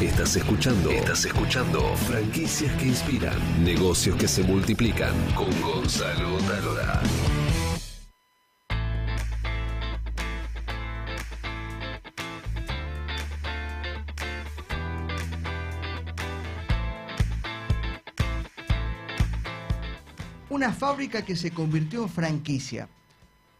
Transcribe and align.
Estás 0.00 0.34
escuchando. 0.34 0.90
Estás 0.90 1.26
escuchando. 1.26 1.94
Franquicias 1.94 2.74
que 2.76 2.86
inspiran. 2.86 3.36
Negocios 3.62 4.16
que 4.16 4.26
se 4.26 4.42
multiplican. 4.42 5.14
Con 5.34 5.50
Gonzalo 5.60 6.38
Talora. 6.38 7.02
Una 20.48 20.72
fábrica 20.72 21.26
que 21.26 21.36
se 21.36 21.50
convirtió 21.50 22.04
en 22.04 22.08
franquicia. 22.08 22.88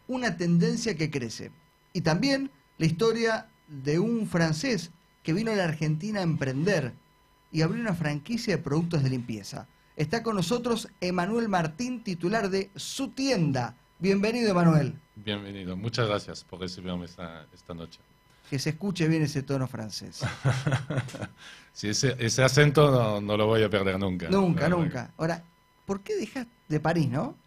Una 0.07 0.35
tendencia 0.35 0.97
que 0.97 1.11
crece. 1.11 1.51
Y 1.93 2.01
también 2.01 2.49
la 2.79 2.87
historia 2.87 3.47
de 3.67 3.99
un 3.99 4.25
francés 4.25 4.89
que 5.23 5.33
vino 5.33 5.51
a 5.51 5.55
la 5.55 5.65
Argentina 5.65 6.19
a 6.19 6.23
emprender 6.23 6.93
y 7.51 7.61
abrió 7.61 7.81
una 7.81 7.93
franquicia 7.93 8.55
de 8.55 8.63
productos 8.63 9.03
de 9.03 9.09
limpieza. 9.09 9.67
Está 9.95 10.23
con 10.23 10.35
nosotros 10.35 10.87
Emanuel 11.01 11.49
Martín, 11.49 12.03
titular 12.03 12.49
de 12.49 12.71
su 12.75 13.09
tienda. 13.09 13.75
Bienvenido, 13.99 14.49
Emanuel. 14.49 14.95
Bienvenido. 15.15 15.75
Muchas 15.75 16.07
gracias 16.07 16.43
por 16.43 16.59
recibirme 16.59 17.05
esta, 17.05 17.45
esta 17.53 17.73
noche. 17.73 17.99
Que 18.49 18.57
se 18.57 18.71
escuche 18.71 19.07
bien 19.07 19.21
ese 19.21 19.43
tono 19.43 19.67
francés. 19.67 20.21
sí, 21.73 21.89
ese, 21.89 22.15
ese 22.19 22.43
acento 22.43 22.89
no, 22.89 23.21
no, 23.21 23.37
lo 23.37 23.45
voy 23.45 23.63
a 23.63 23.69
perder 23.69 23.99
nunca. 23.99 24.29
Nunca, 24.29 24.67
nunca. 24.67 25.13
Ahora, 25.17 25.43
¿por 25.85 26.01
qué 26.01 26.15
dejas 26.15 26.47
de 26.67 26.79
París, 26.79 27.09
no? 27.09 27.37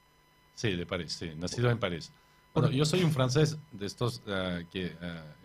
Sí, 0.54 0.76
de 0.76 0.86
París, 0.86 1.12
sí. 1.12 1.32
Nacido 1.36 1.70
en 1.70 1.78
París. 1.78 2.12
Bueno, 2.54 2.70
yo 2.70 2.84
soy 2.84 3.02
un 3.02 3.10
francés 3.10 3.56
de 3.72 3.86
estos 3.86 4.22
uh, 4.26 4.64
que... 4.70 4.96
Uh, 5.00 5.43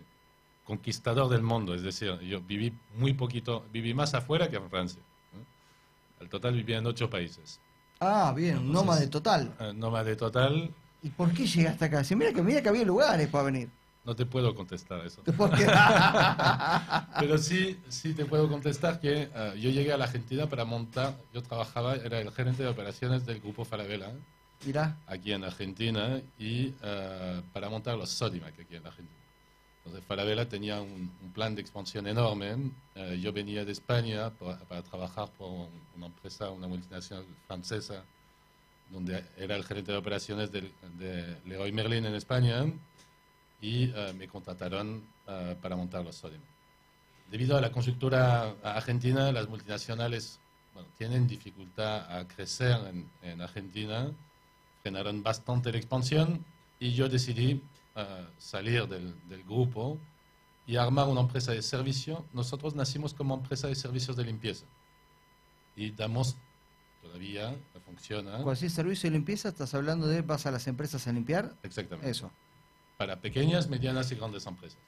conquistador 0.70 1.28
del 1.28 1.42
mundo, 1.42 1.74
es 1.74 1.82
decir, 1.82 2.16
yo 2.20 2.40
viví 2.40 2.72
muy 2.94 3.12
poquito, 3.12 3.64
viví 3.72 3.92
más 3.92 4.14
afuera 4.14 4.48
que 4.48 4.56
en 4.56 4.70
Francia. 4.70 5.02
Al 6.20 6.28
total 6.28 6.54
vivía 6.54 6.78
en 6.78 6.86
ocho 6.86 7.10
países. 7.10 7.58
Ah, 7.98 8.32
bien, 8.36 8.58
un 8.58 8.72
nómade 8.72 9.08
total. 9.08 9.52
Uh, 9.58 9.72
nómade 9.72 10.14
total. 10.14 10.70
¿Y 11.02 11.08
por 11.10 11.32
qué 11.32 11.44
llegaste 11.44 11.86
acá? 11.86 12.04
Si 12.04 12.14
mira 12.14 12.32
que 12.32 12.40
mira 12.40 12.62
que 12.62 12.68
había 12.68 12.84
lugares 12.84 13.26
para 13.28 13.44
venir. 13.44 13.68
No 14.04 14.14
te 14.14 14.24
puedo 14.26 14.54
contestar 14.54 15.04
eso. 15.04 15.22
¿Por 15.24 15.50
qué? 15.56 15.66
Pero 17.18 17.36
sí, 17.36 17.76
sí 17.88 18.14
te 18.14 18.24
puedo 18.24 18.48
contestar 18.48 19.00
que 19.00 19.28
uh, 19.34 19.56
yo 19.56 19.70
llegué 19.70 19.92
a 19.92 19.96
la 19.96 20.04
Argentina 20.04 20.46
para 20.46 20.64
montar, 20.64 21.16
yo 21.34 21.42
trabajaba, 21.42 21.96
era 21.96 22.20
el 22.20 22.30
gerente 22.30 22.62
de 22.62 22.68
operaciones 22.68 23.26
del 23.26 23.40
grupo 23.40 23.64
Falabella. 23.64 24.12
Mira. 24.64 24.96
Aquí 25.08 25.32
en 25.32 25.42
Argentina 25.42 26.20
y 26.38 26.68
uh, 26.68 27.42
para 27.52 27.68
montar 27.68 27.96
los 27.98 28.10
Sodimac 28.10 28.54
aquí 28.60 28.76
en 28.76 28.86
Argentina. 28.86 29.19
Falabella 30.10 30.48
tenía 30.48 30.80
un, 30.80 31.08
un 31.22 31.32
plan 31.32 31.54
de 31.54 31.60
expansión 31.60 32.04
enorme. 32.08 32.72
Eh, 32.96 33.20
yo 33.22 33.32
venía 33.32 33.64
de 33.64 33.70
España 33.70 34.28
para, 34.30 34.58
para, 34.58 34.82
trabajar 34.82 35.28
por 35.38 35.68
una 35.96 36.06
empresa, 36.06 36.50
una 36.50 36.66
multinacional 36.66 37.24
francesa, 37.46 38.02
donde 38.90 39.24
era 39.36 39.54
el 39.54 39.62
gerente 39.62 39.92
de 39.92 39.98
operaciones 39.98 40.50
de, 40.50 40.62
de 40.98 41.36
Leroy 41.46 41.70
Merlin 41.70 42.06
en 42.06 42.16
España 42.16 42.64
y 43.60 43.90
uh, 43.90 44.12
me 44.18 44.26
contrataron 44.26 45.04
uh, 45.28 45.54
para 45.62 45.76
montar 45.76 46.04
los 46.04 46.16
Sodium. 46.16 46.42
Debido 47.30 47.56
a 47.56 47.60
la 47.60 47.70
conjuntura 47.70 48.56
argentina, 48.64 49.30
las 49.30 49.48
multinacionales 49.48 50.40
bueno, 50.74 50.88
tienen 50.98 51.28
dificultad 51.28 52.18
a 52.18 52.26
crecer 52.26 52.76
en, 52.88 53.08
en 53.22 53.40
Argentina, 53.40 54.10
frenaron 54.82 55.22
bastante 55.22 55.70
la 55.70 55.78
expansión 55.78 56.44
y 56.80 56.94
yo 56.94 57.08
decidí 57.08 57.62
Uh, 58.00 58.24
salir 58.38 58.86
del, 58.88 59.14
del, 59.28 59.44
grupo 59.44 59.98
y 60.66 60.76
armar 60.76 61.08
una 61.08 61.20
empresa 61.20 61.52
de 61.52 61.60
servicio. 61.60 62.24
Nosotros 62.32 62.74
nacimos 62.74 63.12
como 63.12 63.34
empresa 63.34 63.68
de 63.68 63.74
servicios 63.74 64.16
de 64.16 64.24
limpieza 64.24 64.64
y 65.76 65.90
damos, 65.90 66.36
todavía 67.02 67.54
funciona. 67.84 68.38
Decís 68.38 68.72
servicio 68.72 69.10
de 69.10 69.16
limpieza, 69.16 69.50
¿estás 69.50 69.74
hablando 69.74 70.06
de 70.06 70.22
vas 70.22 70.46
a 70.46 70.50
las 70.50 70.66
empresas 70.66 71.06
a 71.06 71.12
limpiar? 71.12 71.54
Exactamente. 71.62 72.10
Eso. 72.10 72.30
Para 72.96 73.20
pequeñas, 73.20 73.68
medianas 73.68 74.10
y 74.12 74.14
grandes 74.14 74.46
empresas. 74.46 74.78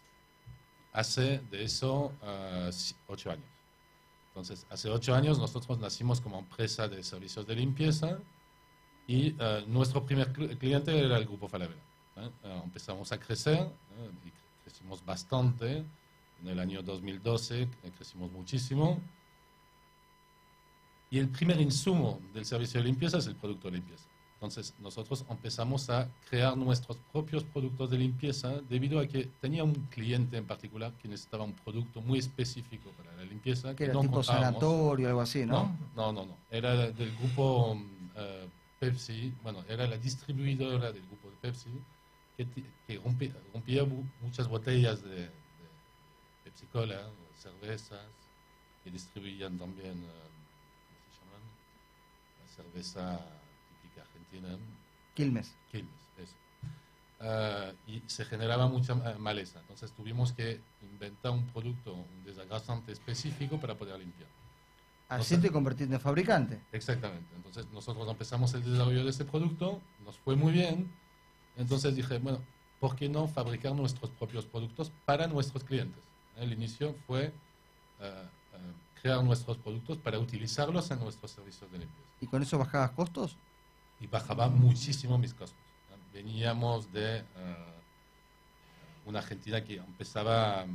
Hace 0.93 1.41
de 1.51 1.65
eso 1.65 2.13
uh, 2.23 2.71
ocho 3.09 3.31
años. 3.31 3.47
Entonces, 4.29 4.67
hace 4.71 4.89
ocho 4.89 5.15
años 5.15 5.39
nosotros 5.39 5.79
nacimos 5.79 6.21
como 6.21 6.39
empresa 6.39 6.89
de 6.89 7.03
servicios 7.03 7.47
de 7.47 7.57
limpieza 7.57 8.19
y 9.07 9.33
uh, 9.33 9.67
nuestro 9.67 10.07
primer 10.07 10.33
cliente 10.33 10.99
era 10.99 11.19
el 11.19 11.27
grupo 11.27 11.49
Falabella. 11.49 11.92
¿Eh? 12.17 12.31
empezamos 12.65 13.13
a 13.13 13.19
crecer, 13.19 13.59
¿eh? 13.59 14.11
y 14.27 14.63
crecimos 14.65 15.05
bastante. 15.05 15.85
En 16.43 16.49
el 16.49 16.59
año 16.59 16.83
2012 16.83 17.69
crecimos 17.97 18.31
muchísimo. 18.33 19.01
Y 21.11 21.19
el 21.19 21.29
primer 21.29 21.61
insumo 21.61 22.21
del 22.33 22.45
servicio 22.47 22.81
de 22.81 22.87
limpieza 22.87 23.19
es 23.19 23.27
el 23.27 23.37
producto 23.37 23.69
de 23.69 23.77
limpieza. 23.77 24.05
Entonces 24.35 24.75
nosotros 24.81 25.25
empezamos 25.31 25.89
a 25.89 26.09
crear 26.29 26.57
nuestros 26.57 26.97
propios 27.13 27.45
productos 27.45 27.91
de 27.91 27.99
limpieza 27.99 28.61
debido 28.69 28.99
a 28.99 29.07
que 29.07 29.29
tenía 29.41 29.63
un 29.63 29.75
cliente 29.89 30.37
en 30.37 30.47
particular 30.47 30.93
que 31.01 31.07
necesitaba 31.07 31.45
un 31.45 31.53
producto 31.53 32.01
muy 32.01 32.19
específico 32.19 32.91
para 32.97 33.15
la 33.15 33.23
limpieza. 33.23 33.71
Que, 33.71 33.77
que 33.77 33.85
era 33.85 33.95
no 33.95 34.01
tipo 34.01 34.23
sanatorio, 34.23 35.07
algo 35.09 35.21
así, 35.21 35.47
¿no? 35.47 35.77
No, 35.95 36.13
no, 36.13 36.27
no. 36.27 36.37
Era 36.51 36.91
del 36.91 37.17
grupo 37.19 37.75
uh, 37.75 37.79
Pepsi, 38.81 39.33
bueno, 39.45 39.65
era 39.69 39.87
la 39.87 39.97
distribuidora 39.97 40.91
del 40.91 41.03
grupo 41.03 41.31
de 41.31 41.37
Pepsi 41.41 41.71
que, 42.37 42.47
que 42.87 42.99
rompía, 42.99 43.85
muchas 44.21 44.49
botellas 44.49 45.03
de, 45.03 45.17
de 45.17 45.31
Pepsi 46.45 46.67
Cola, 46.67 47.01
cervezas, 47.37 48.07
que 48.85 48.91
distribuían 48.91 49.59
también, 49.59 49.99
uh, 49.99 50.29
¿cómo 50.89 51.11
se 51.13 51.21
llaman? 51.25 51.43
La 52.41 52.49
cerveza 52.49 53.21
típica 53.83 54.03
argentina. 54.03 54.59
Quilmes. 55.15 55.55
Quilmes, 55.71 56.11
eso. 56.19 56.37
Uh, 57.21 57.91
y 57.91 58.03
se 58.07 58.25
generaba 58.25 58.67
mucha 58.67 58.95
maleza. 58.95 59.61
Entonces 59.61 59.93
tuvimos 59.93 60.33
que 60.33 60.61
inventar 60.83 61.33
un 61.33 61.47
producto, 61.47 61.95
un 61.95 62.25
desagrasante 62.25 62.93
específico 62.93 63.59
para 63.61 63.77
poder 63.77 63.99
limpiar. 63.99 64.29
Así 65.09 65.37
te 65.39 65.51
convertiste 65.51 65.95
en 65.95 66.01
fabricante. 66.01 66.61
Exactamente. 66.73 67.35
Entonces 67.37 67.67
nosotros 67.71 68.09
empezamos 68.09 68.55
el 68.55 68.65
desarrollo 68.65 69.05
de 69.05 69.11
ese 69.11 69.25
producto, 69.25 69.81
nos 70.05 70.17
fue 70.19 70.37
muy 70.37 70.53
bien, 70.53 70.91
entonces 71.57 71.95
dije, 71.95 72.19
bueno, 72.19 72.41
¿por 72.81 72.97
qué 72.97 73.09
no 73.09 73.29
fabricar 73.29 73.73
nuestros 73.75 74.11
propios 74.11 74.47
productos 74.47 74.91
para 75.05 75.27
nuestros 75.27 75.65
clientes? 75.65 76.03
El 76.37 76.53
inicio 76.53 76.95
fue 77.07 77.33
uh, 78.01 78.05
uh, 78.05 79.01
crear 79.01 79.23
nuestros 79.23 79.59
productos 79.59 79.99
para 79.99 80.19
utilizarlos 80.19 80.91
en 80.91 81.01
nuestros 81.01 81.31
servicios 81.31 81.71
de 81.71 81.79
limpieza. 81.79 82.09
¿Y 82.21 82.27
con 82.27 82.43
eso 82.43 82.59
bajabas 82.59 82.91
costos? 82.93 83.37
Y 84.01 84.07
bajaba 84.07 84.49
muchísimo 84.49 85.19
mis 85.19 85.35
costos. 85.35 85.59
Veníamos 86.13 86.93
de 86.93 87.21
uh, 87.21 89.09
una 89.09 89.21
Argentina 89.21 89.63
que 89.63 89.77
empezaba, 89.77 90.67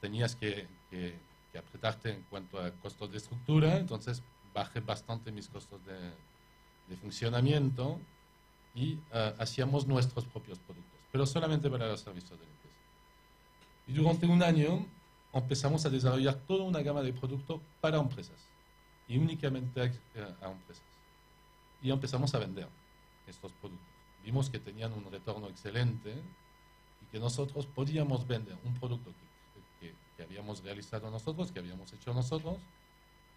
tenías 0.00 0.36
que, 0.36 0.66
que, 0.90 1.18
que, 1.52 1.58
apretarte 1.58 2.12
en 2.12 2.22
cuanto 2.30 2.60
a 2.60 2.70
costos 2.70 3.10
de 3.10 3.18
estructura, 3.18 3.76
entonces 3.76 4.22
bajé 4.54 4.80
bastante 4.80 5.30
mis 5.32 5.48
costos 5.48 5.84
de, 5.84 5.94
de 6.88 6.96
funcionamiento 6.96 8.00
y 8.76 8.94
uh, 8.94 9.34
hacíamos 9.38 9.86
nuestros 9.86 10.26
propios 10.26 10.58
productos, 10.58 11.00
pero 11.10 11.26
solamente 11.26 11.70
para 11.70 11.88
los 11.88 12.00
servicios 12.00 12.38
de 12.38 12.44
limpieza. 12.44 12.76
Y 13.88 13.92
durante 13.94 14.26
un 14.26 14.42
año 14.42 14.86
empezamos 15.32 15.84
a 15.86 15.90
desarrollar 15.90 16.34
toda 16.46 16.64
una 16.64 16.82
gama 16.82 17.02
de 17.02 17.12
productos 17.12 17.60
para 17.80 17.98
empresas 17.98 18.36
y 19.08 19.16
únicamente 19.16 19.80
a, 19.80 19.84
a 20.46 20.52
empresas. 20.52 20.84
Y 21.82 21.90
empezamos 21.90 22.34
a 22.34 22.38
vender 22.38 22.68
estos 23.26 23.50
productos. 23.52 23.86
Vimos 24.22 24.50
que 24.50 24.58
tenían 24.58 24.92
un 24.92 25.10
retorno 25.10 25.48
excelente 25.48 26.12
y 27.02 27.06
que 27.10 27.18
nosotros 27.18 27.64
podíamos 27.66 28.26
vender 28.26 28.58
un 28.64 28.74
producto 28.74 29.10
que, 29.80 29.86
que, 29.88 29.94
que 30.16 30.22
habíamos 30.22 30.62
realizado 30.62 31.10
nosotros, 31.10 31.50
que 31.50 31.60
habíamos 31.60 31.92
hecho 31.94 32.12
nosotros, 32.12 32.56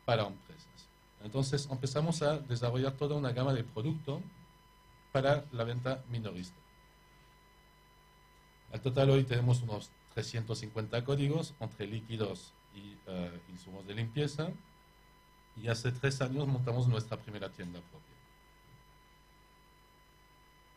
para 0.04 0.28
empresas. 0.28 0.90
Entonces 1.24 1.68
empezamos 1.72 2.22
a 2.24 2.40
desarrollar 2.40 2.94
toda 2.94 3.16
una 3.16 3.32
gama 3.32 3.54
de 3.54 3.64
productos 3.64 4.22
para 5.12 5.46
la 5.52 5.64
venta 5.64 6.04
minorista. 6.10 6.58
Al 8.72 8.82
total 8.82 9.10
hoy 9.10 9.24
tenemos 9.24 9.62
unos 9.64 9.90
350 10.14 11.04
códigos 11.04 11.54
entre 11.60 11.88
líquidos 11.88 12.54
y 12.76 12.94
uh, 13.10 13.30
insumos 13.50 13.86
de 13.88 13.96
limpieza 13.96 14.52
y 15.58 15.68
hace 15.68 15.92
tres 15.92 16.22
años 16.22 16.48
montamos 16.48 16.88
nuestra 16.88 17.18
primera 17.18 17.50
tienda 17.50 17.80
propia. 17.80 18.00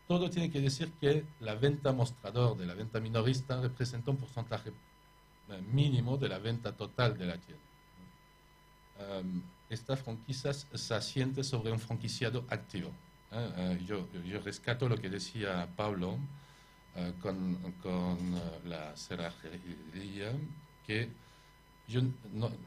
Todo 0.08 0.30
tiene 0.30 0.50
que 0.50 0.60
decir 0.60 0.92
que 1.00 1.24
la 1.40 1.54
venta 1.54 1.92
mostrador 1.92 2.56
de 2.56 2.66
la 2.66 2.74
venta 2.74 3.00
minorista 3.00 3.60
representa 3.60 4.10
un 4.10 4.16
porcentaje 4.16 4.70
uh, 4.70 5.62
mínimo 5.72 6.16
de 6.16 6.28
la 6.28 6.38
venta 6.38 6.72
total 6.72 7.16
de 7.18 7.26
la 7.26 7.36
tienda. 7.38 7.72
Esta 9.68 9.96
franquicia 9.96 10.52
se 10.52 10.94
asiente 10.94 11.42
sobre 11.42 11.72
un 11.72 11.80
franquiciado 11.80 12.44
activo. 12.48 12.92
Uh, 13.32 13.78
yo, 13.86 14.06
yo, 14.24 14.40
rescato 14.40 14.86
lo 14.88 14.98
que 14.98 15.08
decía 15.08 15.66
Pablo 15.74 16.18
uh, 16.96 17.20
con, 17.22 17.56
con 17.82 18.34
uh, 18.34 18.68
la 18.68 18.94
cerrajería, 18.94 20.32
que 20.86 21.08
yo, 21.88 22.02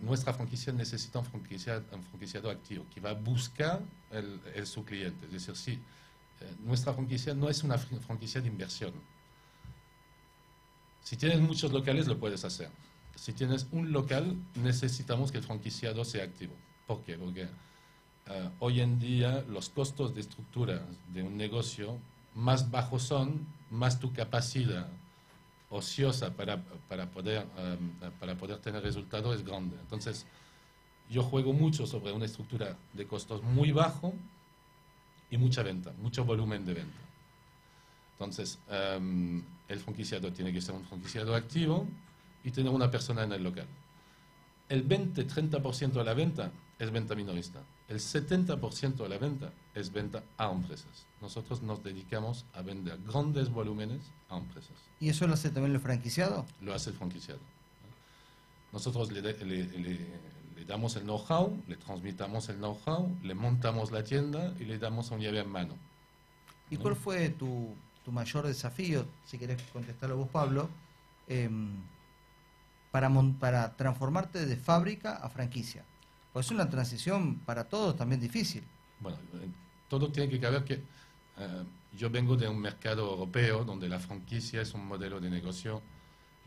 nuestra 0.01 0.33
franquicia 0.33 0.73
necesita 0.73 1.19
un, 1.19 1.25
franquicia, 1.25 1.83
un, 1.91 2.03
franquiciado 2.03 2.49
activo 2.49 2.83
que 2.91 2.99
va 2.99 3.11
a 3.11 3.13
buscar 3.13 3.79
el, 4.11 4.41
el, 4.55 4.65
su 4.65 4.83
cliente. 4.83 5.27
Es 5.27 5.31
decir, 5.33 5.55
sí, 5.55 5.79
nuestra 6.63 6.93
franquicia 6.93 7.35
no 7.35 7.47
es 7.47 7.63
una 7.63 7.77
franquicia 7.77 8.41
de 8.41 8.47
inversión. 8.47 8.93
Si 11.03 11.15
tienes 11.15 11.39
muchos 11.39 11.71
locales, 11.71 12.07
lo 12.07 12.17
puedes 12.17 12.43
hacer. 12.43 12.69
Si 13.15 13.33
tienes 13.33 13.67
un 13.71 13.91
local, 13.91 14.35
necesitamos 14.55 15.31
que 15.31 15.37
el 15.37 15.43
franquiciado 15.43 16.03
sea 16.03 16.23
activo. 16.23 16.55
¿Por 16.87 17.03
qué? 17.03 17.17
Porque 17.17 17.47
uh, 18.29 18.49
hoy 18.59 18.81
en 18.81 18.99
día 18.99 19.43
los 19.49 19.69
costos 19.69 20.13
de 20.13 20.21
estructura 20.21 20.85
de 21.13 21.23
un 21.23 21.37
negocio 21.37 21.97
más 22.33 22.69
bajos 22.69 23.03
son, 23.03 23.47
más 23.71 23.99
tu 23.99 24.13
capacidad 24.13 24.87
ociosa 25.69 26.33
para, 26.33 26.61
para, 26.87 27.09
poder, 27.09 27.45
um, 27.57 28.11
para 28.19 28.35
poder 28.35 28.59
tener 28.59 28.83
resultados 28.83 29.35
es 29.35 29.45
grande. 29.45 29.75
Entonces, 29.81 30.25
yo 31.09 31.23
juego 31.23 31.53
mucho 31.53 31.85
sobre 31.85 32.11
una 32.11 32.25
estructura 32.25 32.77
de 32.93 33.05
costos 33.05 33.43
muy 33.43 33.71
bajo 33.71 34.13
y 35.29 35.37
mucha 35.37 35.63
venta, 35.63 35.93
mucho 36.01 36.25
volumen 36.25 36.65
de 36.65 36.73
venta. 36.73 36.99
Entonces, 38.13 38.59
um, 38.97 39.41
el 39.67 39.79
franquiciado 39.79 40.31
tiene 40.31 40.53
que 40.53 40.61
ser 40.61 40.75
un 40.75 40.85
franquiciado 40.85 41.35
activo 41.35 41.87
y 42.43 42.51
tener 42.51 42.71
una 42.71 42.89
persona 42.89 43.23
en 43.23 43.33
el 43.33 43.43
local. 43.43 43.67
El 44.69 44.87
20-30% 44.87 45.91
de 45.91 46.03
la 46.03 46.13
venta 46.13 46.51
es 46.79 46.91
venta 46.91 47.15
minorista. 47.15 47.61
El 47.87 47.99
70% 47.99 48.95
de 48.95 49.09
la 49.09 49.17
venta 49.17 49.51
es 49.73 49.91
venta 49.91 50.23
a 50.37 50.51
empresas. 50.51 51.05
Nosotros 51.21 51.61
nos 51.61 51.83
dedicamos 51.83 52.45
a 52.53 52.61
vender 52.61 52.99
grandes 53.07 53.49
volúmenes 53.49 54.01
a 54.29 54.37
empresas. 54.37 54.75
¿Y 54.99 55.09
eso 55.09 55.27
lo 55.27 55.33
hace 55.33 55.49
también 55.49 55.73
el 55.73 55.81
franquiciado? 55.81 56.45
Lo 56.61 56.73
hace 56.73 56.89
el 56.89 56.95
franquiciado. 56.95 57.39
Nosotros 58.73 59.11
le, 59.11 59.21
le, 59.21 59.35
le, 59.45 60.65
damos 60.67 60.95
el 60.95 61.03
know-how, 61.03 61.63
le 61.67 61.77
transmitamos 61.77 62.49
el 62.49 62.57
know-how, 62.57 63.09
le 63.23 63.33
montamos 63.33 63.91
la 63.91 64.03
tienda 64.03 64.53
y 64.59 64.65
le 64.65 64.77
damos 64.77 65.11
un 65.11 65.21
llave 65.21 65.39
en 65.39 65.49
mano. 65.49 65.77
¿Y 66.69 66.77
cuál 66.77 66.95
fue 66.95 67.29
tu, 67.29 67.73
tu, 68.03 68.11
mayor 68.11 68.47
desafío, 68.47 69.05
si 69.25 69.37
querés 69.37 69.61
contestarlo 69.71 70.17
vos, 70.17 70.29
Pablo, 70.29 70.67
eh, 71.27 71.49
para, 72.91 73.09
para 73.39 73.75
transformarte 73.77 74.45
de 74.45 74.57
fábrica 74.57 75.13
a 75.17 75.29
franquicia? 75.29 75.85
Pues 76.35 76.47
es 76.47 76.51
una 76.51 76.69
transición 76.69 77.39
para 77.45 77.63
todos 77.63 77.95
también 77.95 78.19
difícil. 78.19 78.61
Bueno, 78.99 79.17
eh, 79.35 79.47
todo 79.87 80.11
tiene 80.11 80.37
que 80.37 80.37
ver 80.37 80.65
que 80.65 80.73
eh, 80.73 81.63
yo 81.97 82.09
vengo 82.09 82.35
de 82.35 82.45
un 82.49 82.59
mercado 82.59 83.09
europeo 83.09 83.63
donde 83.63 83.87
la 83.87 83.99
franquicia 83.99 84.61
es 84.61 84.73
un 84.73 84.85
modelo 84.85 85.21
de 85.21 85.29
negocio 85.29 85.81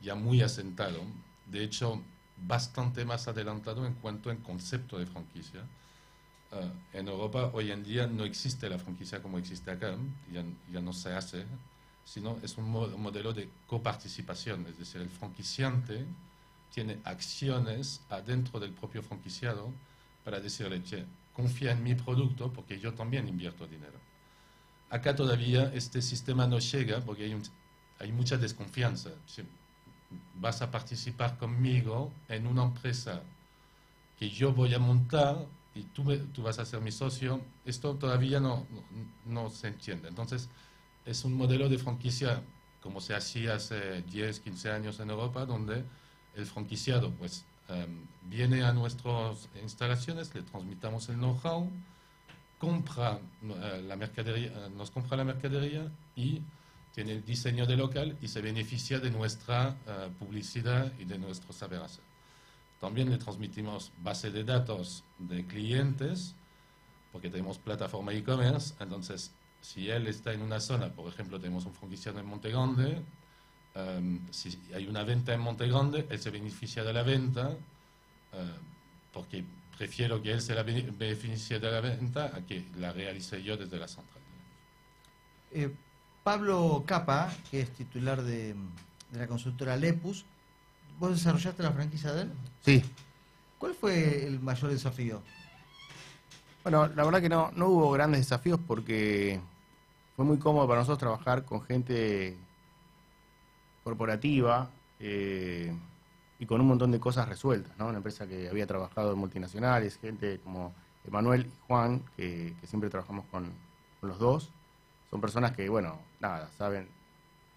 ya 0.02 0.14
muy 0.14 0.42
asentado, 0.42 1.00
de 1.46 1.64
hecho 1.64 2.02
bastante 2.36 3.06
más 3.06 3.28
adelantado 3.28 3.86
en 3.86 3.94
cuanto 3.94 4.28
al 4.28 4.40
concepto 4.42 4.98
de 4.98 5.06
franquicia. 5.06 5.62
Eh, 6.52 6.70
en 6.92 7.08
Europa 7.08 7.50
hoy 7.54 7.70
en 7.70 7.82
día 7.82 8.06
no 8.06 8.26
existe 8.26 8.68
la 8.68 8.78
franquicia 8.78 9.22
como 9.22 9.38
existe 9.38 9.70
acá, 9.70 9.96
ya, 10.30 10.44
ya 10.70 10.82
no 10.82 10.92
se 10.92 11.14
hace, 11.14 11.46
sino 12.04 12.36
es 12.42 12.58
un, 12.58 12.64
un 12.66 13.00
modelo 13.00 13.32
de 13.32 13.48
coparticipación, 13.66 14.66
es 14.66 14.78
decir, 14.78 15.00
el 15.00 15.08
franquiciante 15.08 16.04
tiene 16.72 17.00
acciones 17.04 18.02
adentro 18.08 18.60
del 18.60 18.72
propio 18.72 19.02
franquiciado 19.02 19.72
para 20.24 20.40
decirle, 20.40 20.82
che, 20.82 21.04
confía 21.32 21.72
en 21.72 21.82
mi 21.82 21.94
producto 21.94 22.52
porque 22.52 22.80
yo 22.80 22.94
también 22.94 23.28
invierto 23.28 23.66
dinero. 23.66 23.98
Acá 24.90 25.14
todavía 25.14 25.70
este 25.72 26.02
sistema 26.02 26.46
no 26.46 26.58
llega 26.58 27.00
porque 27.00 27.24
hay, 27.24 27.42
hay 28.00 28.12
mucha 28.12 28.36
desconfianza. 28.36 29.10
vas 30.34 30.62
a 30.62 30.70
participar 30.70 31.38
conmigo 31.38 32.12
en 32.28 32.46
una 32.46 32.64
empresa 32.64 33.22
que 34.18 34.28
yo 34.28 34.52
voy 34.52 34.74
a 34.74 34.78
montar 34.78 35.46
y 35.74 35.82
tú, 35.82 36.04
tú 36.32 36.42
vas 36.42 36.58
a 36.58 36.64
ser 36.64 36.80
mi 36.80 36.90
socio, 36.90 37.40
esto 37.64 37.94
todavía 37.94 38.40
no, 38.40 38.66
no, 39.24 39.42
no 39.44 39.50
se 39.50 39.68
entiende. 39.68 40.08
Entonces, 40.08 40.48
es 41.04 41.24
un 41.24 41.34
modelo 41.34 41.68
de 41.68 41.78
franquicia 41.78 42.42
como 42.82 43.00
se 43.00 43.14
hacía 43.14 43.54
hace 43.54 44.02
10, 44.02 44.40
15 44.40 44.70
años 44.70 44.98
en 44.98 45.10
Europa, 45.10 45.46
donde 45.46 45.84
el 46.34 46.46
franquiciado 46.46 47.10
pues 47.12 47.44
em, 47.68 48.06
viene 48.22 48.62
a 48.62 48.72
nuestras 48.72 49.48
instalaciones, 49.62 50.34
le 50.34 50.42
transmitamos 50.42 51.08
el 51.08 51.16
know-how, 51.16 51.70
compra 52.58 53.18
eh, 53.42 53.84
la 53.86 53.96
mercadería, 53.96 54.48
eh, 54.48 54.70
nos 54.76 54.90
compra 54.90 55.16
la 55.16 55.24
mercadería 55.24 55.90
y 56.16 56.42
tiene 56.92 57.12
el 57.12 57.24
diseño 57.24 57.66
del 57.66 57.78
local 57.78 58.16
y 58.20 58.28
se 58.28 58.40
beneficia 58.40 58.98
de 58.98 59.10
nuestra 59.10 59.76
eh, 59.86 60.10
publicidad 60.18 60.92
y 60.98 61.04
de 61.04 61.18
nuestro 61.18 61.52
saber 61.52 61.80
hacer. 61.80 62.04
También 62.80 63.10
le 63.10 63.18
transmitimos 63.18 63.92
base 64.02 64.30
de 64.30 64.44
datos 64.44 65.04
de 65.18 65.46
clientes, 65.46 66.34
porque 67.12 67.30
tenemos 67.30 67.58
plataforma 67.58 68.12
e-commerce, 68.12 68.74
entonces 68.80 69.32
si 69.60 69.88
él 69.90 70.06
está 70.06 70.32
en 70.32 70.42
una 70.42 70.60
zona, 70.60 70.88
por 70.92 71.08
ejemplo, 71.08 71.40
tenemos 71.40 71.66
un 71.66 71.74
franquiciado 71.74 72.20
en 72.20 72.26
Monte 72.26 72.50
Grande, 72.50 73.02
Um, 73.74 74.20
si 74.30 74.58
hay 74.74 74.86
una 74.86 75.04
venta 75.04 75.32
en 75.32 75.40
Monte 75.40 75.68
Grande, 75.68 76.06
él 76.10 76.18
se 76.18 76.30
beneficia 76.30 76.82
de 76.82 76.92
la 76.92 77.02
venta, 77.02 77.50
uh, 77.50 78.36
porque 79.12 79.44
prefiero 79.76 80.20
que 80.20 80.32
él 80.32 80.40
se 80.40 80.54
la 80.54 80.64
beneficie 80.64 81.60
de 81.60 81.70
la 81.70 81.80
venta 81.80 82.32
a 82.34 82.40
que 82.44 82.64
la 82.76 82.92
realice 82.92 83.42
yo 83.42 83.56
desde 83.56 83.78
la 83.78 83.86
central. 83.86 84.20
Eh, 85.52 85.72
Pablo 86.24 86.82
Capa, 86.84 87.32
que 87.50 87.60
es 87.60 87.70
titular 87.70 88.22
de, 88.22 88.54
de, 89.12 89.18
la 89.18 89.26
consultora 89.28 89.76
Lepus, 89.76 90.24
¿vos 90.98 91.12
desarrollaste 91.12 91.62
la 91.62 91.72
franquicia 91.72 92.12
de 92.12 92.22
él? 92.22 92.32
Sí. 92.60 92.82
¿Cuál 93.58 93.74
fue 93.74 94.26
el 94.26 94.40
mayor 94.40 94.70
desafío? 94.70 95.22
Bueno, 96.62 96.86
la 96.88 97.04
verdad 97.04 97.20
que 97.20 97.28
no, 97.28 97.50
no 97.54 97.68
hubo 97.68 97.90
grandes 97.92 98.20
desafíos 98.20 98.60
porque 98.66 99.40
fue 100.16 100.24
muy 100.24 100.38
cómodo 100.38 100.66
para 100.66 100.80
nosotros 100.80 100.98
trabajar 100.98 101.44
con 101.44 101.62
gente 101.62 102.36
corporativa 103.88 104.68
eh, 105.00 105.72
y 106.38 106.46
con 106.46 106.60
un 106.60 106.68
montón 106.68 106.90
de 106.90 107.00
cosas 107.00 107.26
resueltas, 107.26 107.76
¿no? 107.78 107.88
Una 107.88 107.96
empresa 107.96 108.26
que 108.26 108.48
había 108.48 108.66
trabajado 108.66 109.12
en 109.12 109.18
multinacionales, 109.18 109.98
gente 109.98 110.40
como 110.44 110.74
Emanuel 111.06 111.46
y 111.46 111.66
Juan, 111.66 112.02
que, 112.16 112.54
siempre 112.64 112.90
trabajamos 112.90 113.24
con, 113.30 113.50
los 114.02 114.18
dos, 114.18 114.50
son 115.10 115.20
personas 115.20 115.52
que, 115.52 115.68
bueno, 115.68 115.98
nada, 116.20 116.50
saben, 116.56 116.86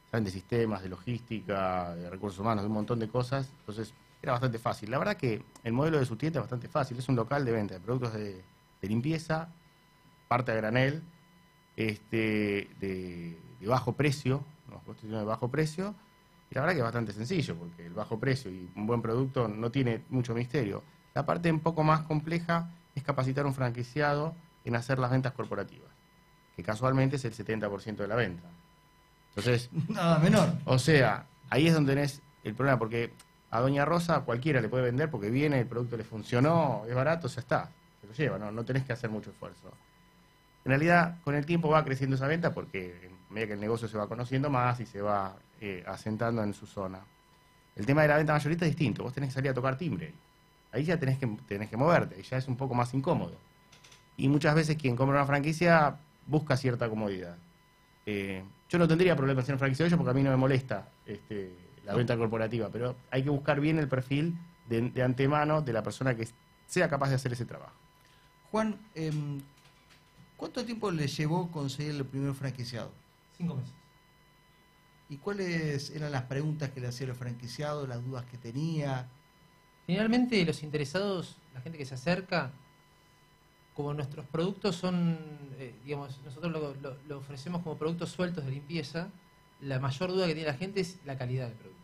saben 0.10 0.24
de 0.24 0.32
sistemas, 0.32 0.82
de 0.82 0.90
logística, 0.90 1.94
de 1.96 2.10
recursos 2.10 2.40
humanos, 2.40 2.64
de 2.64 2.68
un 2.68 2.74
montón 2.74 2.98
de 2.98 3.10
cosas, 3.10 3.52
entonces 3.60 3.94
era 4.24 4.32
bastante 4.32 4.58
fácil. 4.58 4.90
La 4.90 4.98
verdad 4.98 5.18
que 5.18 5.44
el 5.64 5.74
modelo 5.74 6.00
de 6.00 6.06
su 6.06 6.16
tienda 6.16 6.40
es 6.40 6.44
bastante 6.44 6.70
fácil, 6.70 6.98
es 6.98 7.10
un 7.10 7.16
local 7.16 7.44
de 7.46 7.52
venta 7.52 7.74
de 7.76 7.82
productos 7.82 8.14
de, 8.14 8.42
limpieza, 8.82 9.50
parte 10.28 10.52
a 10.54 10.56
granel, 10.56 11.04
este, 11.76 12.70
de, 12.80 13.38
bajo 13.68 13.94
precio, 13.94 14.44
de 15.04 15.24
bajo 15.24 15.50
precio, 15.50 15.94
y 16.52 16.56
la 16.56 16.62
verdad 16.62 16.74
que 16.74 16.80
es 16.80 16.84
bastante 16.84 17.14
sencillo, 17.14 17.56
porque 17.56 17.86
el 17.86 17.94
bajo 17.94 18.20
precio 18.20 18.52
y 18.52 18.70
un 18.76 18.86
buen 18.86 19.02
producto 19.02 19.48
no 19.48 19.72
tiene 19.72 20.04
mucho 20.10 20.34
misterio. 20.36 20.84
La 21.14 21.26
parte 21.26 21.50
un 21.50 21.62
poco 21.62 21.82
más 21.84 22.02
compleja 22.02 22.70
es 22.94 23.04
capacitar 23.04 23.46
a 23.46 23.48
un 23.48 23.54
franquiciado 23.54 24.36
en 24.66 24.76
hacer 24.76 25.00
las 25.00 25.12
ventas 25.12 25.32
corporativas, 25.32 25.90
que 26.58 26.62
casualmente 26.62 27.16
es 27.16 27.24
el 27.24 27.34
70% 27.34 27.96
de 27.96 28.08
la 28.08 28.16
venta. 28.16 28.50
Entonces, 29.30 29.70
nada 29.88 30.20
menor. 30.20 30.50
O 30.66 30.78
sea, 30.78 31.26
ahí 31.50 31.68
es 31.68 31.74
donde 31.74 31.94
tenés 31.94 32.22
el 32.44 32.54
problema, 32.54 32.78
porque 32.78 33.14
a 33.50 33.62
Doña 33.62 33.86
Rosa 33.86 34.20
cualquiera 34.22 34.60
le 34.60 34.68
puede 34.68 34.84
vender 34.84 35.10
porque 35.10 35.30
viene, 35.30 35.62
el 35.62 35.68
producto 35.68 35.96
le 35.96 36.04
funcionó, 36.04 36.84
es 36.86 36.94
barato, 36.94 37.30
ya 37.30 37.40
está, 37.40 37.72
se 38.02 38.08
lo 38.08 38.14
lleva, 38.14 38.38
no, 38.38 38.52
no 38.52 38.66
tenés 38.66 38.84
que 38.84 38.92
hacer 38.92 39.10
mucho 39.10 39.30
esfuerzo. 39.30 39.72
En 40.66 40.70
realidad, 40.70 41.16
con 41.24 41.34
el 41.34 41.46
tiempo 41.46 41.70
va 41.70 41.86
creciendo 41.86 42.18
esa 42.18 42.28
venta 42.28 42.54
porque 42.54 43.10
a 43.30 43.34
medida 43.34 43.48
que 43.48 43.54
el 43.54 43.62
negocio 43.62 43.88
se 43.88 43.98
va 43.98 44.10
conociendo 44.10 44.50
más 44.50 44.82
y 44.82 44.86
se 44.86 45.02
va 45.02 45.34
eh, 45.62 45.84
asentando 45.86 46.44
en 46.44 46.54
su 46.54 46.66
zona. 46.66 47.00
El 47.76 47.86
tema 47.86 48.02
de 48.02 48.08
la 48.08 48.18
venta 48.18 48.34
mayorista 48.34 48.66
es 48.66 48.72
distinto. 48.72 49.04
Vos 49.04 49.14
tenés 49.14 49.30
que 49.30 49.36
salir 49.36 49.52
a 49.52 49.54
tocar 49.54 49.78
timbre. 49.78 50.12
Ahí 50.72 50.84
ya 50.84 50.98
tenés 50.98 51.20
que, 51.20 51.28
tenés 51.48 51.70
que 51.70 51.78
moverte, 51.78 52.20
y 52.20 52.24
ya 52.24 52.38
es 52.38 52.48
un 52.48 52.58
poco 52.58 52.74
más 52.74 52.94
incómodo. 52.96 53.36
Y 54.18 54.28
muchas 54.28 54.56
veces 54.56 54.76
quien 54.76 54.96
compra 54.96 55.18
una 55.18 55.26
franquicia 55.26 55.98
busca 56.26 56.58
cierta 56.58 56.90
comodidad. 56.90 57.38
Eh, 58.06 58.44
yo 58.70 58.80
no 58.80 58.88
tendría 58.88 59.16
problemas 59.16 59.48
en 59.50 59.60
franquicia 59.60 59.84
de 59.84 59.90
ellos 59.90 59.98
porque 59.98 60.12
a 60.12 60.14
mí 60.14 60.24
no 60.24 60.32
me 60.32 60.38
molesta 60.38 60.90
este, 61.06 61.54
la 61.86 61.94
venta 61.94 62.18
corporativa, 62.18 62.70
pero 62.70 62.96
hay 63.12 63.24
que 63.24 63.30
buscar 63.30 63.60
bien 63.60 63.78
el 63.78 63.88
perfil 63.88 64.38
de, 64.68 65.04
antemano 65.04 65.62
de 65.62 65.74
la 65.74 65.84
persona 65.84 66.16
que 66.16 66.28
sea 66.66 66.90
capaz 66.90 67.10
de 67.10 67.16
hacer 67.16 67.34
ese 67.34 67.46
trabajo. 67.46 67.76
Juan, 68.50 68.80
em, 68.96 69.42
¿cuánto 70.38 70.66
tiempo 70.66 70.90
le 70.90 71.08
llevó 71.08 71.52
conseguir 71.52 71.96
el 71.96 72.06
primer 72.06 72.34
franquiciado? 72.34 72.92
Cinco 73.38 73.56
meses. 73.56 73.81
¿Y 75.12 75.18
cuáles 75.18 75.90
eran 75.90 76.14
las 76.14 76.24
preguntas 76.24 76.70
que 76.70 76.80
le 76.80 76.88
hacía 76.88 77.08
el 77.08 77.16
franquiciado, 77.16 77.86
las 77.86 78.02
dudas 78.02 78.24
que 78.32 78.38
tenía? 78.38 79.10
Generalmente 79.86 80.46
los 80.46 80.64
interesados, 80.64 81.36
la 81.54 81.60
gente 81.60 81.78
que 81.78 81.86
se 81.86 81.96
acerca, 81.96 82.54
como 83.74 83.94
nuestros 83.94 84.26
productos 84.28 84.78
son, 84.78 85.20
eh, 85.60 85.76
digamos, 85.84 86.18
nosotros 86.24 86.78
lo, 87.10 87.18
ofrecemos 87.18 87.62
como 87.62 87.78
productos 87.78 88.10
sueltos 88.10 88.46
de 88.46 88.52
limpieza, 88.52 89.10
la 89.60 89.82
mayor 89.82 90.12
duda 90.12 90.28
que 90.28 90.34
tiene 90.34 90.48
la 90.48 90.56
gente 90.56 90.80
es 90.80 90.98
la 91.04 91.18
calidad 91.18 91.50
del 91.50 91.58
producto. 91.58 91.82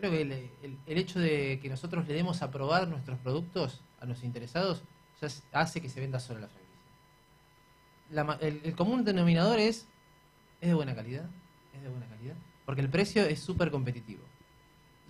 Creo 0.00 0.10
que 0.10 0.50
el, 0.62 0.98
hecho 0.98 1.20
de 1.20 1.60
que 1.62 1.68
nosotros 1.68 2.08
le 2.08 2.14
demos 2.14 2.42
a 2.42 2.50
probar 2.50 2.88
nuestros 2.88 3.20
productos 3.20 3.82
a 4.00 4.04
los 4.04 4.24
interesados 4.24 4.82
hace 5.52 5.80
que 5.80 5.88
se 5.88 6.00
venda 6.00 6.18
solo 6.18 6.40
la 6.40 6.48
franquicia. 6.48 8.38
El, 8.44 8.62
el 8.64 8.74
común 8.74 9.04
denominador 9.04 9.60
es, 9.60 9.86
es 10.60 10.70
de 10.70 10.74
buena 10.74 10.96
calidad, 10.96 11.30
es 11.76 11.82
de 11.82 11.88
buena 11.88 12.06
calidad, 12.06 12.34
porque 12.64 12.80
el 12.80 12.88
precio 12.88 13.22
es 13.24 13.40
súper 13.40 13.70
competitivo. 13.70 14.22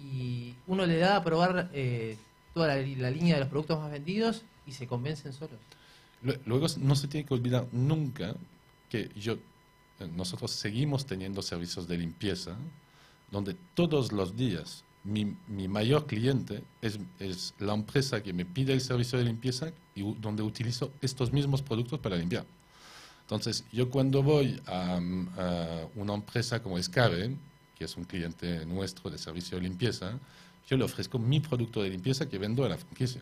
Y 0.00 0.54
uno 0.66 0.84
le 0.86 0.98
da 0.98 1.16
a 1.16 1.24
probar 1.24 1.70
eh, 1.72 2.16
toda 2.54 2.68
la, 2.68 2.76
línea 3.10 3.34
de 3.34 3.40
los 3.40 3.48
productos 3.48 3.78
más 3.78 3.90
vendidos 3.90 4.42
y 4.66 4.72
se 4.72 4.86
convencen 4.86 5.32
solos. 5.32 5.58
Lue- 6.22 6.38
Luego 6.44 6.66
no 6.78 6.94
se 6.96 7.08
tiene 7.08 7.26
que 7.26 7.34
olvidar 7.34 7.66
nunca 7.72 8.34
que 8.90 9.10
yo, 9.16 9.34
eh, 9.34 10.08
nosotros 10.14 10.50
seguimos 10.50 11.06
teniendo 11.06 11.40
servicios 11.42 11.88
de 11.88 11.98
limpieza 11.98 12.56
donde 13.30 13.56
todos 13.74 14.12
los 14.12 14.36
días 14.36 14.84
mi, 15.02 15.36
mi 15.48 15.66
mayor 15.68 16.06
cliente 16.06 16.62
es, 16.82 16.98
es 17.18 17.54
la 17.58 17.74
empresa 17.74 18.22
que 18.22 18.32
me 18.32 18.44
pide 18.44 18.72
el 18.72 18.80
servicio 18.80 19.18
de 19.18 19.24
limpieza 19.24 19.72
y 19.94 20.02
donde 20.14 20.42
utilizo 20.42 20.92
estos 21.00 21.32
mismos 21.32 21.62
productos 21.62 21.98
para 22.00 22.16
limpiar. 22.16 22.44
Entonces, 23.26 23.64
yo 23.72 23.90
cuando 23.90 24.22
voy 24.22 24.62
a, 24.66 25.00
una 25.96 26.14
empresa 26.14 26.62
como 26.62 26.78
Escabe, 26.78 27.34
que 27.76 27.84
es 27.84 27.96
un 27.96 28.04
cliente 28.04 28.64
nuestro 28.66 29.10
de 29.10 29.18
servicio 29.18 29.56
de 29.58 29.64
limpieza, 29.64 30.12
yo 30.68 30.76
le 30.76 30.84
ofrezco 30.84 31.18
mi 31.18 31.40
producto 31.40 31.82
de 31.82 31.90
limpieza 31.90 32.28
que 32.28 32.38
vendo 32.38 32.64
a 32.64 32.68
la 32.68 32.76
franquicia. 32.76 33.20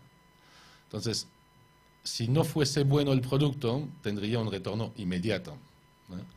Entonces, 0.85 1.27
si 2.03 2.29
no 2.29 2.45
fuese 2.45 2.85
bueno 2.85 3.15
el 3.15 3.23
producto, 3.23 3.89
tendría 4.03 4.41
un 4.41 4.53
retorno 4.53 4.93
inmediato. 4.97 5.57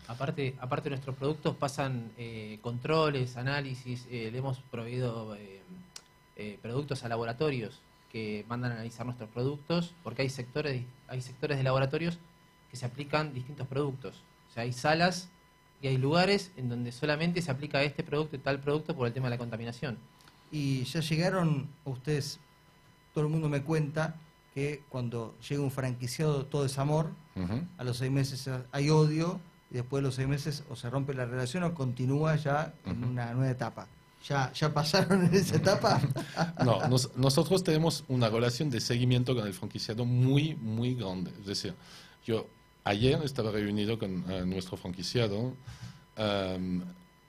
Aparte, 0.07 0.55
aparte 0.61 0.89
nuestros 0.89 1.17
productos 1.17 1.53
pasan 1.57 2.09
eh, 2.17 2.59
controles, 2.61 3.35
análisis, 3.35 4.07
eh, 4.09 4.29
le 4.31 4.37
hemos 4.37 4.59
proveído 4.71 5.35
eh, 5.35 6.57
productos 6.61 7.03
a 7.03 7.09
laboratorios 7.09 7.81
que 8.13 8.45
mandan 8.47 8.71
a 8.71 8.75
analizar 8.75 9.05
nuestros 9.05 9.29
productos, 9.29 9.93
porque 10.05 10.21
hay 10.21 10.29
sectores, 10.29 10.85
hay 11.09 11.21
sectores 11.21 11.57
de 11.57 11.63
laboratorios 11.63 12.17
que 12.71 12.77
se 12.77 12.85
aplican 12.85 13.33
distintos 13.33 13.67
productos. 13.67 14.15
O 14.49 14.53
sea, 14.53 14.63
hay 14.63 14.73
salas 14.73 15.29
y 15.81 15.87
hay 15.87 15.97
lugares 15.97 16.51
en 16.57 16.69
donde 16.69 16.91
solamente 16.91 17.41
se 17.41 17.51
aplica 17.51 17.81
este 17.83 18.03
producto 18.03 18.35
y 18.35 18.39
tal 18.39 18.59
producto 18.59 18.95
por 18.95 19.07
el 19.07 19.13
tema 19.13 19.27
de 19.27 19.31
la 19.31 19.37
contaminación. 19.37 19.97
Y 20.51 20.83
ya 20.85 21.01
llegaron, 21.01 21.67
ustedes, 21.85 22.39
todo 23.13 23.25
el 23.25 23.29
mundo 23.31 23.49
me 23.49 23.61
cuenta 23.63 24.15
que 24.53 24.81
cuando 24.89 25.35
llega 25.47 25.61
un 25.61 25.71
franquiciado 25.71 26.45
todo 26.45 26.65
es 26.65 26.77
amor, 26.79 27.11
a 27.77 27.83
los 27.83 27.97
seis 27.97 28.11
meses 28.11 28.49
hay 28.71 28.89
odio, 28.89 29.39
y 29.69 29.75
después 29.75 30.01
de 30.01 30.07
los 30.07 30.15
seis 30.15 30.27
meses 30.27 30.63
o 30.69 30.75
se 30.75 30.89
rompe 30.89 31.13
la 31.13 31.25
relación 31.25 31.63
o 31.63 31.73
continúa 31.75 32.35
ya 32.37 32.73
en 32.85 33.03
una 33.03 33.33
nueva 33.33 33.51
etapa. 33.51 33.87
¿Ya, 34.27 34.51
¿Ya 34.53 34.73
pasaron 34.73 35.25
en 35.25 35.33
esa 35.35 35.57
etapa? 35.57 36.01
No, 36.65 36.87
nos- 36.87 37.15
nosotros 37.15 37.63
tenemos 37.63 38.03
una 38.07 38.29
relación 38.29 38.69
de 38.71 38.79
seguimiento 38.81 39.35
con 39.35 39.45
el 39.45 39.53
franquiciado 39.53 40.05
muy, 40.05 40.55
muy 40.55 40.95
grande. 40.95 41.31
Es 41.39 41.45
decir, 41.45 41.75
yo 42.25 42.47
ayer 42.87 43.19
estaba 43.23 43.51
reunido 43.51 43.97
con 43.99 44.23
eh, 44.29 44.45
nuestro 44.45 44.77
franquiciado 44.77 45.53
em, 46.15 46.81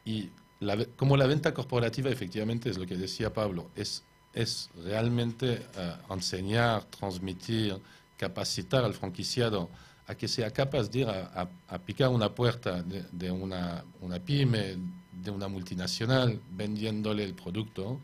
y 0.05 0.31
la 0.61 0.85
como 0.97 1.17
la 1.17 1.27
venta 1.27 1.53
corporativa 1.55 2.11
efectivamente 2.11 2.71
es 2.71 2.79
lo 2.79 2.87
que 2.87 2.97
decía 2.97 3.33
Pablo, 3.33 3.71
es, 3.77 4.03
es 4.33 4.71
realmente 4.85 5.67
eh, 5.77 5.93
enseñar, 6.11 6.85
transmitir, 6.85 7.77
capacitar 8.17 8.85
al 8.85 8.95
franquiciado 8.95 9.69
a 10.07 10.15
que 10.15 10.27
sea 10.27 10.51
capaz 10.51 10.91
de 10.91 11.01
ir 11.01 11.09
a, 11.09 11.43
a- 11.43 11.49
a 11.75 11.79
picar 11.79 12.09
una 12.09 12.35
puerta 12.35 12.83
de, 12.83 13.05
de 13.13 13.31
una, 13.31 13.85
una 14.01 14.19
pyme, 14.19 14.77
de 15.13 15.31
una 15.31 15.49
multinacional, 15.49 16.41
vendiéndole 16.51 17.25
el 17.25 17.35
producto. 17.35 18.01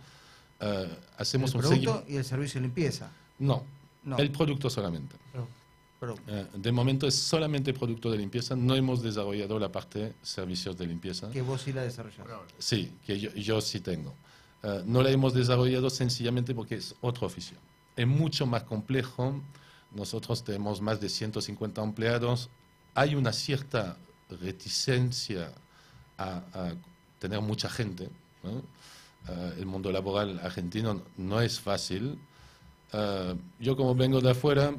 Eh, 0.60 0.88
hacemos 1.18 1.50
el 1.54 1.56
un 1.56 1.62
producto 1.62 2.04
y 2.08 2.16
el 2.16 2.24
servicio 2.24 2.60
de 2.60 2.66
limpieza. 2.66 3.10
No, 3.38 3.64
No, 4.04 4.18
el 4.18 4.30
producto 4.30 4.68
solamente. 4.68 5.16
Eh, 6.26 6.46
de 6.54 6.72
momento 6.72 7.06
es 7.06 7.14
solamente 7.14 7.72
producto 7.72 8.10
de 8.10 8.18
limpieza, 8.18 8.54
no 8.56 8.74
hemos 8.74 9.02
desarrollado 9.02 9.58
la 9.58 9.70
parte 9.70 10.14
servicios 10.22 10.76
de 10.76 10.86
limpieza. 10.86 11.30
que 11.30 11.42
vos 11.42 11.62
sí 11.62 11.72
la 11.72 11.82
desarrollás. 11.82 12.26
Sí, 12.58 12.92
que 13.06 13.18
yo, 13.18 13.32
yo 13.34 13.60
sí 13.60 13.80
tengo. 13.80 14.14
Eh, 14.62 14.82
no 14.86 15.02
la 15.02 15.10
hemos 15.10 15.34
desarrollado 15.34 15.90
sencillamente 15.90 16.54
porque 16.54 16.76
es 16.76 16.94
otro 17.00 17.26
oficio. 17.26 17.56
Es 17.96 18.06
mucho 18.06 18.46
más 18.46 18.64
complejo. 18.64 19.40
Nosotros 19.92 20.42
tenemos 20.42 20.80
más 20.80 21.00
de 21.00 21.08
150 21.08 21.82
empleados. 21.82 22.50
Hay 22.94 23.14
una 23.14 23.32
cierta 23.32 23.96
reticencia 24.40 25.52
a, 26.18 26.42
a 26.52 26.74
tener 27.18 27.40
mucha 27.40 27.68
gente. 27.68 28.08
¿no? 28.42 28.62
Eh, 29.28 29.54
el 29.58 29.66
mundo 29.66 29.90
laboral 29.90 30.40
argentino 30.42 31.02
no 31.16 31.40
es 31.40 31.60
fácil. 31.60 32.18
Eh, 32.92 33.34
yo 33.58 33.76
como 33.76 33.94
vengo 33.94 34.20
de 34.20 34.30
afuera 34.30 34.74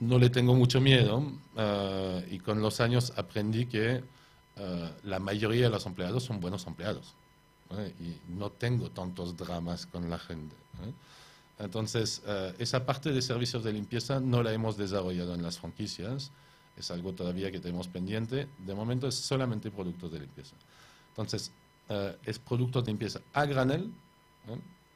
no 0.00 0.18
le 0.18 0.30
tengo 0.30 0.54
mucho 0.54 0.80
miedo 0.80 1.32
eh, 1.56 2.28
y 2.30 2.38
con 2.38 2.62
los 2.62 2.80
años 2.80 3.12
aprendí 3.16 3.66
que 3.66 4.02
eh, 4.56 4.92
la 5.04 5.18
mayoría 5.18 5.64
de 5.64 5.70
los 5.70 5.86
empleados 5.86 6.24
son 6.24 6.40
buenos 6.40 6.66
empleados 6.66 7.14
y 8.00 8.16
no 8.32 8.50
tengo 8.50 8.90
tantos 8.90 9.36
dramas 9.36 9.84
con 9.84 10.08
la 10.08 10.18
gente. 10.18 10.56
Entonces, 11.58 12.22
eh, 12.26 12.54
esa 12.58 12.86
parte 12.86 13.12
de 13.12 13.20
servicios 13.20 13.62
de 13.62 13.74
limpieza 13.74 14.20
no 14.20 14.42
la 14.42 14.52
hemos 14.52 14.78
desarrollado 14.78 15.34
en 15.34 15.42
las 15.42 15.58
franquicias, 15.58 16.30
es 16.78 16.90
algo 16.90 17.12
todavía 17.12 17.50
que 17.50 17.60
tenemos 17.60 17.88
pendiente. 17.88 18.48
De 18.58 18.74
momento 18.74 19.06
es 19.06 19.16
solamente 19.16 19.70
productos 19.70 20.12
de 20.12 20.20
limpieza. 20.20 20.54
Entonces, 21.10 21.52
es 22.24 22.38
productos 22.38 22.84
de 22.84 22.92
limpieza 22.92 23.20
a 23.32 23.44
granel. 23.44 23.90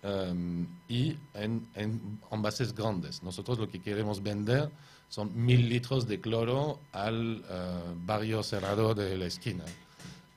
Em, 0.04 0.66
y 0.88 1.16
en, 1.35 1.64
en 1.75 2.18
envases 2.32 2.75
grandes. 2.75 3.23
Nosotros 3.23 3.59
lo 3.59 3.68
que 3.68 3.80
queremos 3.80 4.21
vender 4.21 4.68
son 5.09 5.30
mil 5.35 5.68
litros 5.68 6.09
de 6.09 6.21
cloro 6.21 6.80
al 6.90 7.44
eh, 7.49 7.80
barrio 8.04 8.42
cerrado 8.42 8.94
de 8.97 9.16
la 9.16 9.26
esquina. 9.26 9.64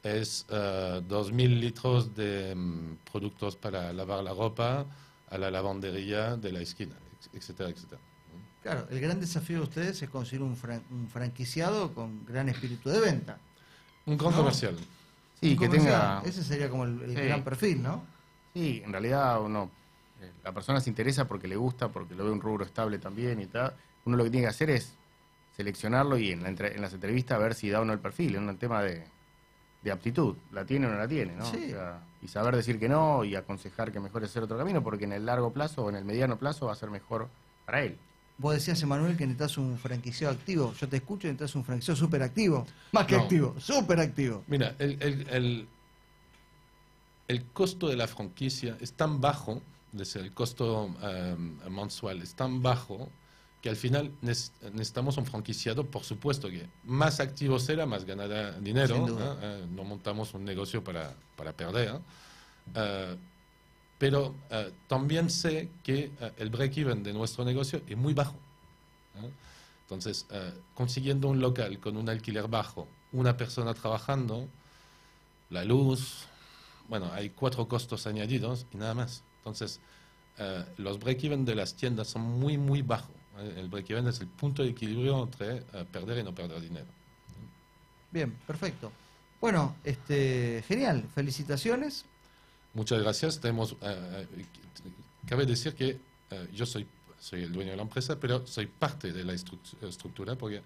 Es 0.04 0.46
eh, 0.50 1.02
dos 1.08 1.32
mil 1.32 1.60
litros 1.60 2.14
de 2.16 2.54
mm, 2.56 2.98
productos 3.12 3.56
para 3.56 3.92
lavar 3.92 4.24
la 4.24 4.34
ropa 4.36 4.86
a 5.32 5.38
la 5.40 5.50
lavandería 5.50 6.36
de 6.38 6.52
la 6.52 6.60
esquina, 6.62 6.96
etcétera, 7.34 7.70
etcétera. 7.70 8.00
Claro, 8.62 8.88
el 8.92 9.00
gran 9.00 9.20
desafío 9.20 9.58
de 9.58 9.64
ustedes 9.64 10.00
es 10.02 10.10
conseguir 10.10 10.44
un, 10.44 10.56
fran- 10.56 10.84
un 10.92 11.08
franquiciado 11.10 11.92
con 11.94 12.24
gran 12.24 12.50
espíritu 12.50 12.90
de 12.90 13.00
venta. 13.00 13.40
Un 14.06 14.16
gran 14.18 14.30
No. 14.32 14.38
comercial. 14.38 14.76
Sí, 15.42 15.54
Un 15.54 15.58
que 15.58 15.66
comercial, 15.68 16.20
tenga... 16.22 16.30
Ese 16.30 16.44
sería 16.44 16.70
como 16.70 16.84
el, 16.84 17.02
el 17.02 17.16
Sí. 17.16 17.22
gran 17.24 17.44
perfil, 17.44 17.82
¿no? 17.82 18.14
Sí, 18.56 18.82
en 18.86 18.92
realidad 18.94 19.42
uno, 19.42 19.70
eh, 20.22 20.32
la 20.44 20.54
persona 20.54 20.80
se 20.80 20.90
interesa 20.90 21.28
porque 21.28 21.48
le 21.48 21.58
gusta, 21.58 21.90
porque 21.90 22.16
lo 22.16 22.24
ve 22.24 22.32
un 22.32 22.40
rubro 22.40 22.64
estable 22.64 22.98
también 23.00 23.42
y 23.42 23.48
tal. 23.48 23.74
Uno 24.06 24.16
lo 24.16 24.24
que 24.24 24.30
tiene 24.30 24.46
que 24.46 24.50
hacer 24.52 24.70
es 24.70 24.94
seleccionarlo 25.58 26.18
y 26.18 26.32
en, 26.32 26.42
la 26.44 26.50
entre- 26.50 26.74
en 26.74 26.82
las 26.82 26.94
entrevistas 26.94 27.38
ver 27.40 27.54
si 27.54 27.70
da 27.70 27.82
o 27.82 27.86
no 27.86 27.92
el 27.94 28.00
perfil. 28.00 28.36
Es 28.36 28.42
un 28.42 28.58
tema 28.58 28.82
de, 28.82 29.04
de 29.84 29.92
aptitud. 29.92 30.36
¿La 30.54 30.64
tiene 30.66 30.88
o 30.88 30.90
no 30.90 30.98
la 30.98 31.08
tiene? 31.08 31.36
¿no? 31.36 31.46
Sí. 31.46 31.66
O 31.66 31.70
sea, 31.72 32.00
y 32.22 32.28
saber 32.30 32.56
decir 32.56 32.80
que 32.80 32.88
no 32.90 33.24
y 33.26 33.36
aconsejar 33.36 33.92
que 33.92 34.00
mejor 34.00 34.24
hacer 34.24 34.42
otro 34.44 34.58
camino 34.58 34.82
porque 34.82 35.04
en 35.04 35.12
el 35.14 35.26
largo 35.26 35.52
plazo 35.52 35.84
o 35.84 35.90
en 35.90 35.98
el 35.98 36.06
mediano 36.06 36.38
plazo 36.38 36.68
va 36.68 36.72
a 36.72 36.76
ser 36.76 36.90
mejor 36.90 37.28
para 37.66 37.84
él. 37.84 37.98
Vos 38.38 38.54
decías, 38.54 38.82
Emanuel, 38.84 39.16
que 39.16 39.26
necesitas 39.26 39.58
un 39.58 39.78
franquiciado 39.78 40.34
activo. 40.34 40.74
Yo 40.74 40.90
te 40.90 40.98
escucho 40.98 41.28
y 41.28 41.32
necesitas 41.32 41.56
un 41.56 41.64
franquiciado 41.66 41.98
súper 41.98 42.22
activo. 42.24 42.66
Más 42.94 43.06
que 43.06 43.16
No. 43.18 43.24
activo, 43.24 43.56
súper 43.60 44.00
activo. 44.00 44.44
Mira, 44.48 44.76
el, 44.80 44.98
el- 45.02 45.30
el- 45.30 45.68
el 47.28 47.46
costo 47.46 47.88
de 47.88 47.96
la 47.96 48.08
franquicia 48.08 48.78
es 48.80 48.94
tan 48.94 49.22
bajo, 49.22 49.62
es 49.94 50.00
decir, 50.00 50.22
el 50.22 50.34
costo 50.34 50.94
em, 51.02 51.58
mensual 51.70 52.22
es 52.22 52.36
tan 52.36 52.62
bajo 52.62 53.10
que 53.66 53.70
al 53.70 53.76
final 53.76 54.12
necesitamos 54.22 55.18
un 55.18 55.26
franquiciado, 55.26 55.88
por 55.88 56.04
supuesto 56.04 56.50
que 56.50 56.70
más 56.84 57.20
activo 57.20 57.58
será, 57.58 57.88
más 57.88 58.06
ganará 58.06 58.52
dinero. 58.60 59.08
Eh, 59.42 59.66
no 59.72 59.84
montamos 59.84 60.36
un 60.36 60.46
negocio 60.46 60.84
para, 60.84 61.16
para 61.36 61.52
perder. 61.52 62.00
Eh, 62.76 63.16
pero 63.98 64.36
eh, 64.52 64.72
también 64.88 65.32
sé 65.32 65.70
que 65.82 66.12
el 66.38 66.52
break-even 66.52 67.02
de 67.02 67.12
nuestro 67.12 67.44
negocio 67.44 67.82
es 67.88 67.98
muy 67.98 68.14
bajo. 68.14 68.36
¿no? 69.16 69.32
Entonces, 69.82 70.28
consiguiendo 70.76 71.28
un 71.28 71.40
local 71.40 71.80
con 71.80 71.98
un 71.98 72.08
alquiler 72.08 72.48
bajo, 72.48 72.88
una 73.14 73.36
persona 73.36 73.74
trabajando, 73.74 74.48
la 75.50 75.64
luz, 75.64 76.28
bueno, 76.88 77.12
hay 77.14 77.30
cuatro 77.30 77.68
costos 77.68 78.08
añadidos 78.08 78.66
y 78.74 78.78
nada 78.78 78.94
más. 78.94 79.24
Entonces, 79.40 79.80
eh, 80.38 80.66
los 80.78 81.00
break-even 81.00 81.46
de 81.46 81.56
las 81.56 81.76
tiendas 81.76 82.08
son 82.08 82.22
muy, 82.22 82.58
muy 82.58 82.82
bajos. 82.82 83.16
¿eh? 83.40 83.56
El 83.58 83.70
break-even 83.70 84.08
es 84.08 84.20
el 84.20 84.28
punto 84.28 84.64
de 84.64 84.70
equilibrio 84.70 85.24
entre 85.24 85.58
eh, 85.58 85.86
perder 85.92 86.20
y 86.20 86.24
no 86.24 86.34
perder 86.34 86.62
dinero. 86.62 86.88
Bien, 88.12 88.32
perfecto. 88.48 88.92
Bueno, 89.42 89.76
este, 89.84 90.64
genial. 90.68 91.04
Felicitaciones. 91.14 92.06
Muchas 92.74 93.02
gracias. 93.02 93.40
Tenemos, 93.40 93.74
eh, 93.82 94.28
eh, 94.38 94.46
cabe 95.28 95.46
decir 95.46 95.76
que 95.76 96.00
eh, 96.32 96.48
yo 96.54 96.66
soy, 96.66 96.88
soy 97.20 97.44
el 97.44 97.52
dueño 97.52 97.72
de 97.72 97.78
la 97.78 97.84
empresa, 97.84 98.20
pero 98.20 98.46
soy 98.48 98.68
parte 98.68 99.12
de 99.12 99.24
la 99.24 99.34
estru- 99.34 99.60
estructura 99.82 100.36
porque 100.36 100.62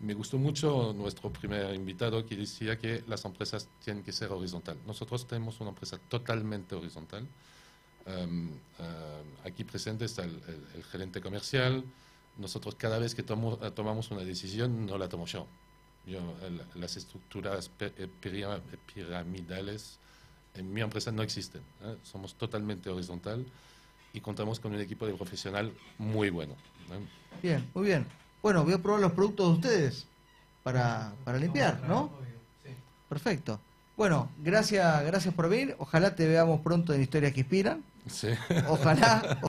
me 0.00 0.14
gustó 0.14 0.36
mucho 0.38 0.92
nuestro 0.96 1.32
primer 1.32 1.74
invitado 1.74 2.26
que 2.26 2.36
decía 2.36 2.78
que 2.78 3.04
las 3.06 3.24
empresas 3.24 3.68
tienen 3.84 4.02
que 4.02 4.12
ser 4.12 4.32
horizontal. 4.32 4.76
Nosotros 4.86 5.26
tenemos 5.26 5.60
una 5.60 5.70
empresa 5.70 5.98
totalmente 6.08 6.74
horizontal. 6.74 7.26
em, 8.04 8.48
em, 8.48 9.26
aquí 9.44 9.62
presente 9.62 10.06
está 10.06 10.24
el, 10.24 10.30
el- 10.48 10.66
el 10.74 10.82
gerente 10.84 11.20
comercial. 11.20 11.84
Nosotros 12.36 12.74
cada 12.74 12.98
vez 12.98 13.14
que 13.14 13.22
tomo- 13.22 13.60
eh, 13.62 13.70
tomamos 13.70 14.10
una 14.10 14.22
decisión 14.24 14.86
no 14.86 14.98
la 14.98 15.08
tomo 15.08 15.24
yo. 15.26 15.46
Yo, 16.04 16.18
el- 16.42 16.62
las 16.74 16.96
estructuras 16.96 17.70
eh, 17.78 18.08
pira- 18.20 18.60
piramidales 18.92 19.98
en 20.54 20.72
mi 20.74 20.80
empresa 20.80 21.12
no 21.12 21.22
existen. 21.22 21.62
¿eh? 21.84 21.96
Somos 22.02 22.34
totalmente 22.34 22.90
horizontal 22.90 23.46
y 24.12 24.20
contamos 24.20 24.58
con 24.58 24.74
un 24.74 24.80
equipo 24.80 25.06
de 25.06 25.14
profesional 25.14 25.72
muy 25.98 26.28
bueno. 26.30 26.54
¿eh? 26.90 27.06
Bien, 27.40 27.70
muy 27.72 27.84
bien. 27.86 28.04
Bueno, 28.42 28.64
voy 28.64 28.72
a 28.72 28.78
probar 28.78 29.00
los 29.00 29.12
productos 29.12 29.46
de 29.46 29.52
ustedes 29.54 30.06
para, 30.62 31.12
para 31.24 31.38
limpiar, 31.38 31.80
¿no? 31.88 32.10
Sí. 32.64 32.70
Perfecto. 33.08 33.60
Bueno, 33.96 34.28
gracias, 34.38 35.04
gracias 35.04 35.32
por 35.32 35.48
venir. 35.48 35.76
Ojalá 35.78 36.16
te 36.16 36.26
veamos 36.26 36.60
pronto 36.60 36.92
en 36.92 37.02
Historias 37.02 37.32
que 37.32 37.40
Inspiran. 37.40 37.82
Sí. 38.08 38.30
Ojalá, 38.68 39.22